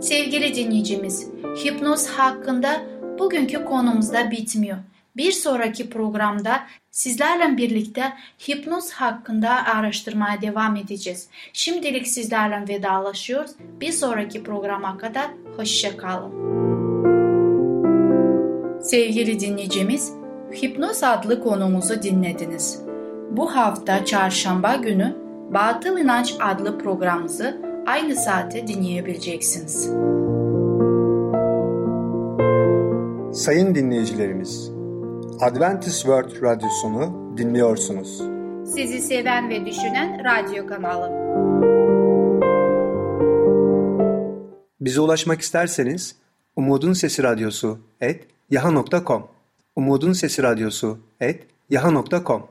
Sevgili 0.03 0.55
dinleyicimiz, 0.55 1.31
hipnoz 1.65 2.09
hakkında 2.09 2.81
bugünkü 3.19 3.65
konumuzda 3.65 4.31
bitmiyor. 4.31 4.77
Bir 5.17 5.33
sonraki 5.33 5.91
programda 5.91 6.61
sizlerle 6.91 7.57
birlikte 7.57 8.13
hipnoz 8.49 8.91
hakkında 8.93 9.51
araştırmaya 9.51 10.43
devam 10.43 10.77
edeceğiz. 10.77 11.29
Şimdilik 11.53 12.07
sizlerle 12.09 12.69
vedalaşıyoruz. 12.69 13.51
Bir 13.81 13.93
sonraki 13.93 14.43
programa 14.43 14.99
kadar 14.99 15.27
hoşçakalın. 15.57 16.47
Sevgili 18.81 19.41
dinleyicimiz, 19.41 20.13
hipnoz 20.63 21.03
adlı 21.03 21.43
konumuzu 21.43 22.03
dinlediniz. 22.03 22.86
Bu 23.37 23.57
hafta 23.57 24.05
çarşamba 24.05 24.77
günü 24.77 25.17
Batıl 25.55 25.99
İnanç 25.99 26.35
adlı 26.41 26.79
programımızı 26.79 27.63
aynı 27.87 28.17
saate 28.17 28.67
dinleyebileceksiniz. 28.67 29.91
Sayın 33.33 33.75
dinleyicilerimiz, 33.75 34.71
Adventist 35.41 35.97
World 35.97 36.43
Radyosunu 36.43 37.35
dinliyorsunuz. 37.37 38.23
Sizi 38.75 39.01
seven 39.01 39.51
ve 39.51 39.67
düşünen 39.67 40.23
radyo 40.25 40.67
kanalı. 40.67 41.11
Bize 44.81 45.01
ulaşmak 45.01 45.41
isterseniz 45.41 46.17
Umutun 46.57 46.93
Sesi 46.93 47.23
Radyosu 47.23 47.79
et 48.01 48.25
yaha.com 48.51 49.27
Umutun 49.77 50.13
Sesi 50.13 50.43
Radyosu 50.43 50.99
et 51.21 51.47
yaha.com 51.71 52.43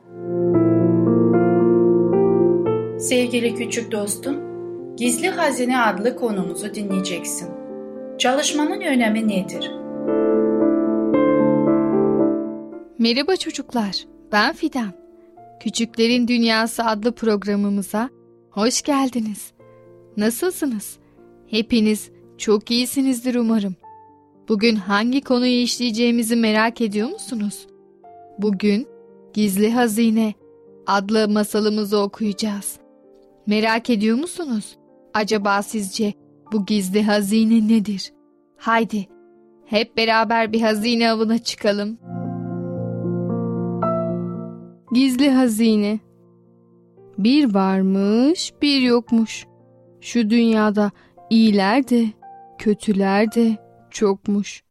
Sevgili 3.05 3.55
küçük 3.55 3.91
dostum, 3.91 4.35
Gizli 4.97 5.29
Hazine 5.29 5.81
adlı 5.81 6.15
konumuzu 6.15 6.73
dinleyeceksin. 6.73 7.49
Çalışmanın 8.17 8.81
önemi 8.81 9.27
nedir? 9.27 9.71
Merhaba 12.99 13.35
çocuklar, 13.35 14.05
ben 14.31 14.53
Fidan. 14.53 14.93
Küçüklerin 15.59 16.27
Dünyası 16.27 16.83
adlı 16.85 17.11
programımıza 17.11 18.09
hoş 18.49 18.81
geldiniz. 18.81 19.51
Nasılsınız? 20.17 20.97
Hepiniz 21.47 22.09
çok 22.37 22.71
iyisinizdir 22.71 23.35
umarım. 23.35 23.75
Bugün 24.49 24.75
hangi 24.75 25.21
konuyu 25.21 25.61
işleyeceğimizi 25.61 26.35
merak 26.35 26.81
ediyor 26.81 27.09
musunuz? 27.09 27.67
Bugün 28.37 28.87
Gizli 29.33 29.71
Hazine 29.71 30.33
adlı 30.87 31.29
masalımızı 31.29 31.97
okuyacağız. 31.97 32.84
Merak 33.47 33.89
ediyor 33.89 34.17
musunuz? 34.17 34.77
Acaba 35.13 35.61
sizce 35.61 36.13
bu 36.51 36.65
gizli 36.65 37.03
hazine 37.03 37.67
nedir? 37.67 38.13
Haydi 38.57 39.07
hep 39.65 39.97
beraber 39.97 40.53
bir 40.53 40.61
hazine 40.61 41.11
avına 41.11 41.37
çıkalım. 41.37 41.97
Gizli 44.93 45.29
hazine 45.29 45.99
Bir 47.17 47.53
varmış 47.53 48.53
bir 48.61 48.81
yokmuş. 48.81 49.45
Şu 50.01 50.29
dünyada 50.29 50.91
iyiler 51.29 51.89
de 51.89 52.05
kötüler 52.57 53.35
de 53.35 53.57
çokmuş. 53.91 54.63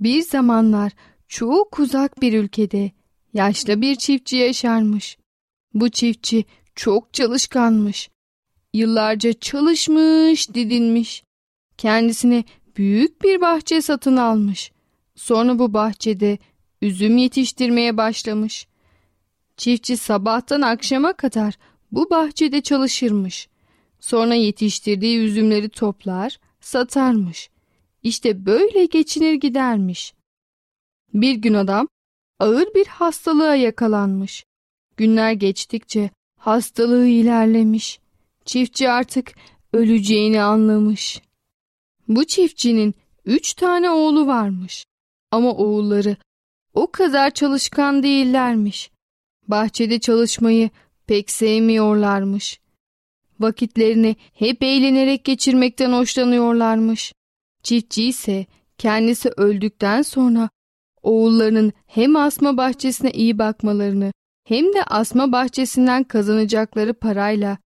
Bir 0.00 0.22
zamanlar 0.22 0.92
çok 1.28 1.78
uzak 1.78 2.22
bir 2.22 2.32
ülkede 2.32 2.90
yaşlı 3.34 3.80
bir 3.80 3.94
çiftçi 3.94 4.36
yaşarmış. 4.36 5.18
Bu 5.74 5.88
çiftçi 5.88 6.44
çok 6.74 7.14
çalışkanmış. 7.14 8.11
Yıllarca 8.74 9.32
çalışmış, 9.32 10.54
didinmiş. 10.54 11.22
Kendisine 11.78 12.44
büyük 12.76 13.22
bir 13.22 13.40
bahçe 13.40 13.82
satın 13.82 14.16
almış. 14.16 14.72
Sonra 15.14 15.58
bu 15.58 15.74
bahçede 15.74 16.38
üzüm 16.82 17.16
yetiştirmeye 17.16 17.96
başlamış. 17.96 18.66
Çiftçi 19.56 19.96
sabahtan 19.96 20.60
akşama 20.60 21.12
kadar 21.12 21.54
bu 21.92 22.10
bahçede 22.10 22.60
çalışırmış. 22.60 23.48
Sonra 24.00 24.34
yetiştirdiği 24.34 25.18
üzümleri 25.18 25.68
toplar, 25.68 26.38
satarmış. 26.60 27.50
İşte 28.02 28.46
böyle 28.46 28.84
geçinir 28.84 29.32
gidermiş. 29.32 30.14
Bir 31.14 31.34
gün 31.34 31.54
adam 31.54 31.88
ağır 32.40 32.74
bir 32.74 32.86
hastalığa 32.86 33.54
yakalanmış. 33.54 34.44
Günler 34.96 35.32
geçtikçe 35.32 36.10
hastalığı 36.38 37.06
ilerlemiş. 37.06 38.01
Çiftçi 38.44 38.90
artık 38.90 39.34
öleceğini 39.72 40.42
anlamış. 40.42 41.22
Bu 42.08 42.24
çiftçinin 42.24 42.94
üç 43.24 43.54
tane 43.54 43.90
oğlu 43.90 44.26
varmış. 44.26 44.84
Ama 45.30 45.50
oğulları 45.50 46.16
o 46.74 46.90
kadar 46.90 47.30
çalışkan 47.30 48.02
değillermiş. 48.02 48.90
Bahçede 49.48 49.98
çalışmayı 49.98 50.70
pek 51.06 51.30
sevmiyorlarmış. 51.30 52.60
Vakitlerini 53.40 54.16
hep 54.34 54.62
eğlenerek 54.62 55.24
geçirmekten 55.24 55.92
hoşlanıyorlarmış. 55.92 57.12
Çiftçi 57.62 58.04
ise 58.04 58.46
kendisi 58.78 59.28
öldükten 59.36 60.02
sonra 60.02 60.50
oğullarının 61.02 61.72
hem 61.86 62.16
asma 62.16 62.56
bahçesine 62.56 63.10
iyi 63.10 63.38
bakmalarını 63.38 64.12
hem 64.44 64.74
de 64.74 64.84
asma 64.84 65.32
bahçesinden 65.32 66.04
kazanacakları 66.04 66.94
parayla 66.94 67.58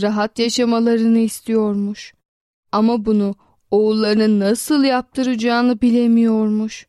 rahat 0.00 0.38
yaşamalarını 0.38 1.18
istiyormuş. 1.18 2.14
Ama 2.72 3.04
bunu 3.04 3.34
oğullarının 3.70 4.40
nasıl 4.40 4.84
yaptıracağını 4.84 5.80
bilemiyormuş. 5.80 6.86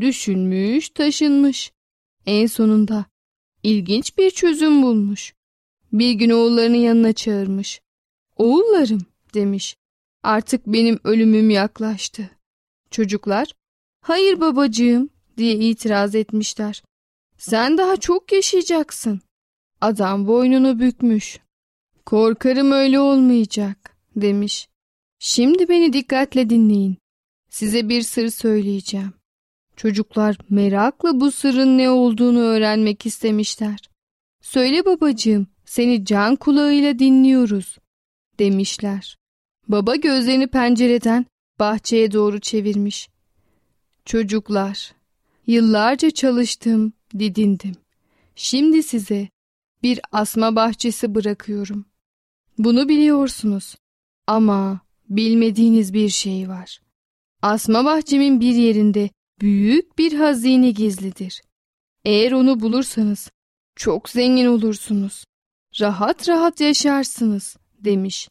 Düşünmüş, 0.00 0.88
taşınmış. 0.88 1.72
En 2.26 2.46
sonunda 2.46 3.04
ilginç 3.62 4.18
bir 4.18 4.30
çözüm 4.30 4.82
bulmuş. 4.82 5.34
Bir 5.92 6.12
gün 6.12 6.30
oğullarını 6.30 6.76
yanına 6.76 7.12
çağırmış. 7.12 7.80
Oğullarım 8.36 9.06
demiş. 9.34 9.76
Artık 10.22 10.66
benim 10.66 10.98
ölümüm 11.04 11.50
yaklaştı. 11.50 12.30
Çocuklar, 12.90 13.54
hayır 14.00 14.40
babacığım 14.40 15.10
diye 15.36 15.54
itiraz 15.54 16.14
etmişler. 16.14 16.82
Sen 17.36 17.78
daha 17.78 17.96
çok 17.96 18.32
yaşayacaksın. 18.32 19.20
Adam 19.80 20.26
boynunu 20.26 20.80
bükmüş. 20.80 21.40
Korkarım 22.06 22.72
öyle 22.72 23.00
olmayacak 23.00 23.96
demiş. 24.16 24.68
Şimdi 25.18 25.68
beni 25.68 25.92
dikkatle 25.92 26.50
dinleyin. 26.50 26.96
Size 27.50 27.88
bir 27.88 28.02
sır 28.02 28.28
söyleyeceğim. 28.28 29.12
Çocuklar 29.76 30.38
merakla 30.50 31.20
bu 31.20 31.32
sırrın 31.32 31.78
ne 31.78 31.90
olduğunu 31.90 32.40
öğrenmek 32.40 33.06
istemişler. 33.06 33.90
Söyle 34.40 34.84
babacığım, 34.84 35.46
seni 35.64 36.04
can 36.04 36.36
kulağıyla 36.36 36.98
dinliyoruz, 36.98 37.78
demişler. 38.38 39.16
Baba 39.68 39.96
gözlerini 39.96 40.46
pencereden 40.46 41.26
bahçeye 41.58 42.12
doğru 42.12 42.40
çevirmiş. 42.40 43.08
Çocuklar, 44.04 44.92
yıllarca 45.46 46.10
çalıştım, 46.10 46.92
didindim. 47.18 47.74
Şimdi 48.36 48.82
size 48.82 49.28
bir 49.82 50.00
asma 50.12 50.56
bahçesi 50.56 51.14
bırakıyorum. 51.14 51.91
Bunu 52.58 52.88
biliyorsunuz. 52.88 53.76
Ama 54.26 54.80
bilmediğiniz 55.08 55.94
bir 55.94 56.08
şey 56.08 56.48
var. 56.48 56.80
Asma 57.42 57.84
bahçemin 57.84 58.40
bir 58.40 58.54
yerinde 58.54 59.10
büyük 59.40 59.98
bir 59.98 60.12
hazine 60.12 60.70
gizlidir. 60.70 61.42
Eğer 62.04 62.32
onu 62.32 62.60
bulursanız 62.60 63.30
çok 63.76 64.08
zengin 64.08 64.46
olursunuz. 64.46 65.24
Rahat 65.80 66.28
rahat 66.28 66.60
yaşarsınız 66.60 67.56
demiş. 67.78 68.28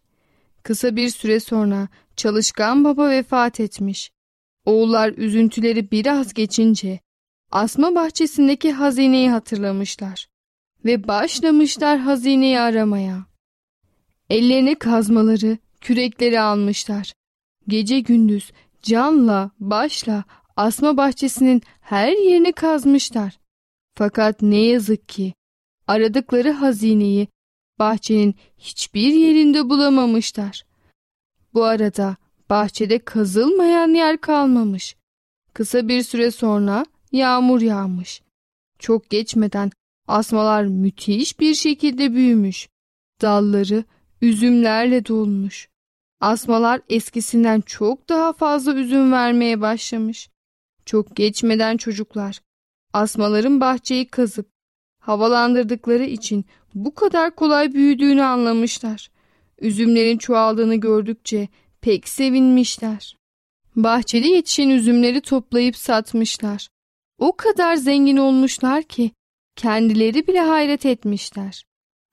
Kısa 0.64 0.96
bir 0.96 1.10
süre 1.10 1.40
sonra 1.40 1.88
çalışkan 2.16 2.84
baba 2.84 3.10
vefat 3.10 3.60
etmiş. 3.60 4.12
Oğullar 4.66 5.14
üzüntüleri 5.18 5.92
biraz 5.92 6.34
geçince 6.34 7.00
asma 7.52 7.96
bahçesindeki 7.96 8.72
hazineyi 8.72 9.32
hatırlamışlar 9.32 10.28
ve 10.86 11.08
başlamışlar 11.08 12.00
hazineyi 12.00 12.60
aramaya. 12.60 13.31
Ellerine 14.32 14.76
kazmaları, 14.76 15.58
kürekleri 15.82 16.40
almışlar. 16.40 17.14
Gece 17.68 18.00
gündüz 18.00 18.52
canla, 18.82 19.52
başla 19.60 20.24
asma 20.56 20.98
bahçesinin 20.98 21.62
her 21.82 22.12
yerini 22.12 22.54
kazmışlar. 22.54 23.40
Fakat 23.98 24.42
ne 24.42 24.58
yazık 24.58 25.10
ki 25.10 25.34
aradıkları 25.88 26.52
hazineyi 26.52 27.28
bahçenin 27.80 28.36
hiçbir 28.58 29.14
yerinde 29.14 29.70
bulamamışlar. 29.70 30.66
Bu 31.54 31.64
arada 31.64 32.16
bahçede 32.50 33.00
kazılmayan 33.00 33.94
yer 33.94 34.22
kalmamış. 34.22 34.96
Kısa 35.54 35.88
bir 35.88 36.04
süre 36.04 36.32
sonra 36.32 36.86
yağmur 37.12 37.62
yağmış. 37.62 38.22
Çok 38.80 39.10
geçmeden 39.10 39.72
asmalar 40.08 40.64
müthiş 40.64 41.40
bir 41.40 41.54
şekilde 41.54 42.14
büyümüş. 42.14 42.70
Dalları 43.22 43.84
üzümlerle 44.22 45.06
dolmuş. 45.06 45.70
Asmalar 46.20 46.82
eskisinden 46.90 47.62
çok 47.62 48.10
daha 48.10 48.34
fazla 48.34 48.74
üzüm 48.74 49.12
vermeye 49.12 49.62
başlamış. 49.62 50.30
Çok 50.86 51.16
geçmeden 51.16 51.78
çocuklar 51.78 52.42
asmaların 52.94 53.62
bahçeyi 53.62 54.08
kazıp 54.08 54.50
havalandırdıkları 55.00 56.04
için 56.06 56.46
bu 56.74 56.96
kadar 56.96 57.36
kolay 57.36 57.74
büyüdüğünü 57.74 58.24
anlamışlar. 58.24 59.12
Üzümlerin 59.60 60.18
çoğaldığını 60.18 60.76
gördükçe 60.76 61.48
pek 61.82 62.10
sevinmişler. 62.10 63.18
Bahçede 63.76 64.28
yetişen 64.28 64.70
üzümleri 64.70 65.22
toplayıp 65.22 65.78
satmışlar. 65.78 66.70
O 67.18 67.36
kadar 67.36 67.76
zengin 67.76 68.18
olmuşlar 68.18 68.84
ki 68.84 69.12
kendileri 69.56 70.28
bile 70.28 70.40
hayret 70.40 70.86
etmişler. 70.86 71.66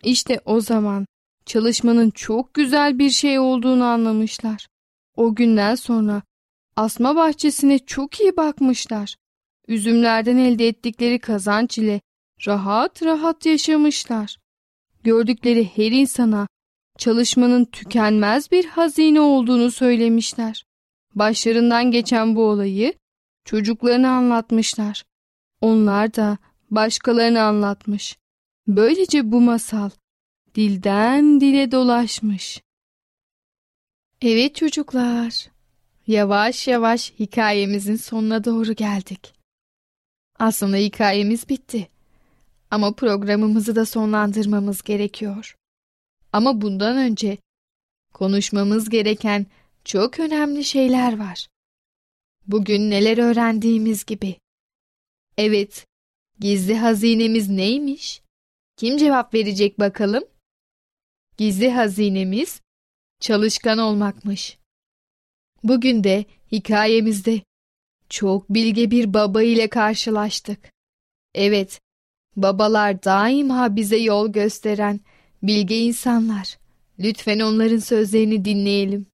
İşte 0.05 0.41
o 0.45 0.61
zaman 0.61 1.07
çalışmanın 1.49 2.11
çok 2.11 2.55
güzel 2.55 2.99
bir 2.99 3.11
şey 3.11 3.39
olduğunu 3.39 3.85
anlamışlar. 3.85 4.69
O 5.17 5.35
günden 5.35 5.75
sonra 5.75 6.23
asma 6.77 7.17
bahçesine 7.17 7.79
çok 7.79 8.21
iyi 8.21 8.37
bakmışlar. 8.37 9.17
Üzümlerden 9.69 10.37
elde 10.37 10.69
ettikleri 10.69 11.19
kazanç 11.19 11.79
ile 11.79 12.01
rahat 12.47 13.03
rahat 13.03 13.47
yaşamışlar. 13.47 14.39
Gördükleri 15.05 15.65
her 15.77 15.93
insana 15.93 16.49
çalışmanın 16.99 17.65
tükenmez 17.65 18.51
bir 18.51 18.65
hazine 18.65 19.21
olduğunu 19.21 19.71
söylemişler. 19.71 20.65
Başlarından 21.15 21.91
geçen 21.91 22.37
bu 22.37 22.43
olayı 22.43 22.93
çocuklarına 23.45 24.11
anlatmışlar. 24.11 25.05
Onlar 25.61 26.15
da 26.15 26.39
başkalarına 26.71 27.43
anlatmış. 27.43 28.19
Böylece 28.67 29.33
bu 29.33 29.41
masal 29.41 29.91
dilden 30.55 31.41
dile 31.41 31.71
dolaşmış. 31.73 32.63
Evet 34.23 34.55
çocuklar, 34.55 35.49
yavaş 36.07 36.69
yavaş 36.69 37.13
hikayemizin 37.19 37.97
sonuna 37.97 38.45
doğru 38.45 38.73
geldik. 38.73 39.35
Aslında 40.39 40.77
hikayemiz 40.77 41.49
bitti. 41.49 41.89
Ama 42.71 42.93
programımızı 42.93 43.77
da 43.77 43.87
sonlandırmamız 43.87 44.83
gerekiyor. 44.83 45.57
Ama 46.33 46.61
bundan 46.61 46.97
önce 46.97 47.39
konuşmamız 48.15 48.89
gereken 48.89 49.47
çok 49.85 50.21
önemli 50.21 50.65
şeyler 50.65 51.19
var. 51.19 51.49
Bugün 52.47 52.91
neler 52.91 53.19
öğrendiğimiz 53.19 54.05
gibi. 54.05 54.37
Evet, 55.37 55.87
gizli 56.41 56.77
hazinemiz 56.77 57.49
neymiş? 57.49 58.23
Kim 58.77 58.97
cevap 58.97 59.35
verecek 59.35 59.79
bakalım? 59.79 60.25
Gizli 61.39 61.71
hazinemiz 61.71 62.61
çalışkan 63.21 63.79
olmakmış. 63.79 64.59
Bugün 65.63 66.05
de 66.05 66.25
hikayemizde 66.53 67.41
çok 68.09 68.51
bilge 68.51 68.91
bir 68.91 69.15
baba 69.15 69.43
ile 69.43 69.69
karşılaştık. 69.69 70.73
Evet, 71.35 71.81
babalar 72.37 73.03
daima 73.03 73.77
bize 73.77 73.97
yol 73.97 74.33
gösteren 74.33 75.01
bilge 75.43 75.79
insanlar. 75.79 76.59
Lütfen 76.99 77.41
onların 77.41 77.79
sözlerini 77.79 78.45
dinleyelim. 78.45 79.07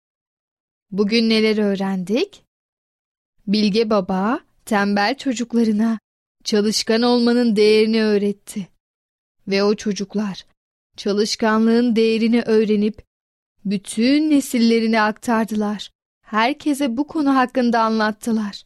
Bugün 0.90 1.30
neler 1.30 1.58
öğrendik? 1.58 2.44
Bilge 3.46 3.90
baba 3.90 4.40
tembel 4.64 5.16
çocuklarına 5.18 5.98
çalışkan 6.44 7.02
olmanın 7.02 7.56
değerini 7.56 8.02
öğretti. 8.02 8.68
Ve 9.48 9.64
o 9.64 9.74
çocuklar 9.74 10.53
çalışkanlığın 10.96 11.96
değerini 11.96 12.42
öğrenip 12.42 13.02
bütün 13.64 14.30
nesillerine 14.30 15.00
aktardılar. 15.00 15.90
Herkese 16.22 16.96
bu 16.96 17.06
konu 17.06 17.36
hakkında 17.36 17.80
anlattılar. 17.80 18.62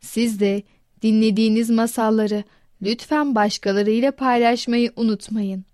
Siz 0.00 0.40
de 0.40 0.62
dinlediğiniz 1.02 1.70
masalları 1.70 2.44
lütfen 2.82 3.34
başkalarıyla 3.34 4.12
paylaşmayı 4.12 4.92
unutmayın. 4.96 5.64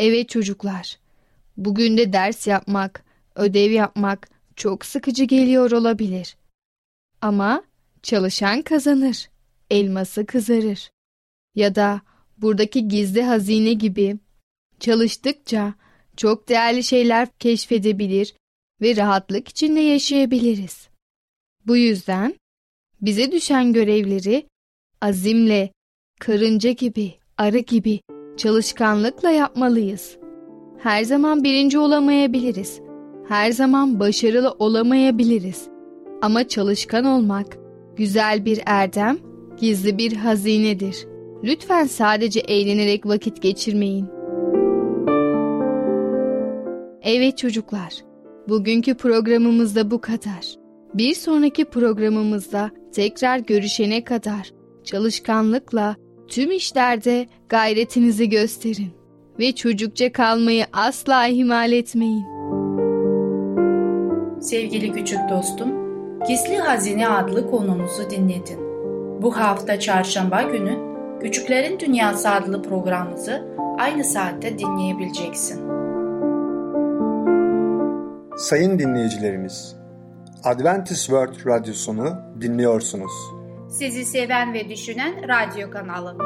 Evet 0.00 0.28
çocuklar, 0.28 0.98
bugün 1.56 1.96
de 1.96 2.12
ders 2.12 2.46
yapmak, 2.46 3.04
ödev 3.34 3.70
yapmak 3.70 4.28
çok 4.56 4.84
sıkıcı 4.84 5.24
geliyor 5.24 5.70
olabilir. 5.70 6.36
Ama 7.20 7.62
çalışan 8.02 8.62
kazanır, 8.62 9.28
elması 9.70 10.26
kızarır. 10.26 10.90
Ya 11.54 11.74
da 11.74 12.00
buradaki 12.38 12.88
gizli 12.88 13.22
hazine 13.22 13.72
gibi 13.72 14.18
çalıştıkça 14.80 15.74
çok 16.16 16.48
değerli 16.48 16.82
şeyler 16.82 17.28
keşfedebilir 17.38 18.34
ve 18.80 18.96
rahatlık 18.96 19.48
içinde 19.48 19.80
yaşayabiliriz. 19.80 20.88
Bu 21.66 21.76
yüzden 21.76 22.34
bize 23.00 23.32
düşen 23.32 23.72
görevleri 23.72 24.46
azimle, 25.00 25.72
karınca 26.20 26.70
gibi, 26.70 27.14
arı 27.38 27.58
gibi 27.58 28.00
çalışkanlıkla 28.36 29.30
yapmalıyız. 29.30 30.18
Her 30.78 31.04
zaman 31.04 31.44
birinci 31.44 31.78
olamayabiliriz. 31.78 32.80
Her 33.28 33.52
zaman 33.52 34.00
başarılı 34.00 34.50
olamayabiliriz. 34.58 35.68
Ama 36.22 36.48
çalışkan 36.48 37.04
olmak 37.04 37.58
güzel 37.96 38.44
bir 38.44 38.60
erdem, 38.66 39.18
gizli 39.60 39.98
bir 39.98 40.12
hazinedir. 40.16 41.06
Lütfen 41.44 41.84
sadece 41.84 42.40
eğlenerek 42.40 43.06
vakit 43.06 43.42
geçirmeyin. 43.42 44.17
Evet 47.10 47.38
çocuklar, 47.38 47.92
bugünkü 48.48 48.94
programımızda 48.94 49.90
bu 49.90 50.00
kadar. 50.00 50.56
Bir 50.94 51.14
sonraki 51.14 51.64
programımızda 51.64 52.70
tekrar 52.94 53.38
görüşene 53.38 54.04
kadar 54.04 54.52
çalışkanlıkla 54.84 55.96
tüm 56.28 56.50
işlerde 56.50 57.26
gayretinizi 57.48 58.28
gösterin 58.28 58.90
ve 59.38 59.52
çocukça 59.52 60.12
kalmayı 60.12 60.66
asla 60.72 61.26
ihmal 61.26 61.72
etmeyin. 61.72 62.24
Sevgili 64.40 64.92
küçük 64.92 65.20
dostum, 65.30 65.68
Gizli 66.28 66.56
Hazine 66.56 67.08
adlı 67.08 67.50
konumuzu 67.50 68.10
dinledin. 68.10 68.58
Bu 69.22 69.36
hafta 69.36 69.80
çarşamba 69.80 70.42
günü 70.42 70.78
Küçüklerin 71.20 71.78
Dünyası 71.80 72.30
adlı 72.30 72.62
programımızı 72.62 73.44
aynı 73.78 74.04
saatte 74.04 74.58
dinleyebileceksin. 74.58 75.77
Sayın 78.38 78.78
dinleyicilerimiz, 78.78 79.76
Adventist 80.44 81.06
World 81.06 81.46
Radyosunu 81.46 82.16
dinliyorsunuz. 82.40 83.12
Sizi 83.70 84.04
seven 84.04 84.54
ve 84.54 84.68
düşünen 84.68 85.14
radyo 85.28 85.70
kanalı. 85.70 86.16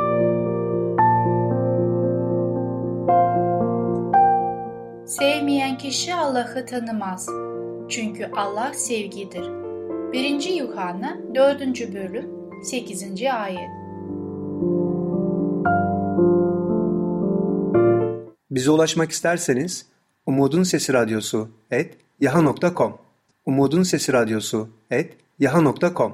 Sevmeyen 5.06 5.78
kişi 5.78 6.14
Allah'ı 6.14 6.66
tanımaz. 6.66 7.28
Çünkü 7.88 8.30
Allah 8.36 8.72
sevgidir. 8.74 9.50
1. 10.12 10.50
Yuhanna 10.50 11.18
4. 11.34 11.60
bölüm 11.94 12.30
8. 12.64 13.02
ayet. 13.32 13.70
Bize 18.50 18.70
ulaşmak 18.70 19.10
isterseniz 19.10 19.86
Umutun 20.26 20.62
Sesi 20.62 20.92
Radyosu 20.92 21.48
et 21.70 22.01
yaha.com 22.22 22.92
Umutun 23.46 23.82
Sesi 23.82 24.12
Radyosu 24.12 24.68
et 24.90 25.16
yaha.com 25.38 26.12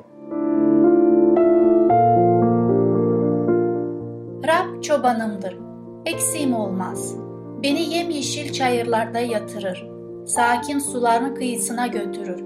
Rab 4.46 4.82
çobanımdır, 4.82 5.58
eksiğim 6.06 6.54
olmaz. 6.54 7.14
Beni 7.62 7.94
yemyeşil 7.94 8.52
çayırlarda 8.52 9.18
yatırır, 9.18 9.88
sakin 10.26 10.78
suların 10.78 11.34
kıyısına 11.34 11.86
götürür. 11.86 12.44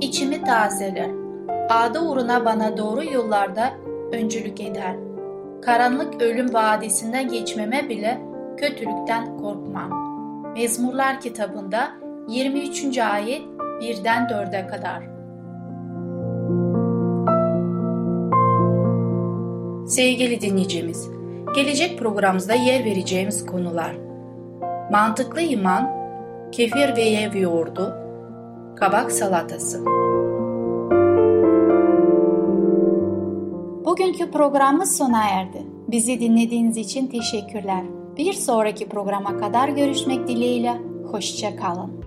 İçimi 0.00 0.44
tazeler, 0.44 1.10
adı 1.70 2.00
uğruna 2.00 2.44
bana 2.44 2.76
doğru 2.76 3.04
yollarda 3.04 3.72
öncülük 4.12 4.60
eder. 4.60 4.96
Karanlık 5.62 6.22
ölüm 6.22 6.54
vadisinden 6.54 7.28
geçmeme 7.28 7.88
bile 7.88 8.20
kötülükten 8.56 9.38
korkmam. 9.38 9.90
Mezmurlar 10.52 11.20
kitabında 11.20 12.09
23. 12.30 12.98
ayet 12.98 13.42
1'den 13.80 14.24
4'e 14.24 14.66
kadar. 14.66 15.02
Sevgili 19.86 20.40
dinleyicimiz, 20.40 21.10
gelecek 21.54 21.98
programımızda 21.98 22.54
yer 22.54 22.84
vereceğimiz 22.84 23.46
konular 23.46 23.96
Mantıklı 24.90 25.40
iman, 25.40 25.90
kefir 26.52 26.96
ve 26.96 27.02
ev 27.02 27.36
yoğurdu, 27.36 27.94
kabak 28.76 29.12
salatası. 29.12 29.84
Bugünkü 33.84 34.30
programımız 34.30 34.96
sona 34.96 35.28
erdi. 35.28 35.62
Bizi 35.88 36.20
dinlediğiniz 36.20 36.76
için 36.76 37.06
teşekkürler. 37.06 37.84
Bir 38.16 38.32
sonraki 38.32 38.88
programa 38.88 39.36
kadar 39.36 39.68
görüşmek 39.68 40.28
dileğiyle, 40.28 40.80
hoşça 41.10 41.56
kalın. 41.56 42.00